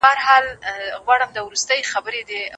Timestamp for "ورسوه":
1.43-2.43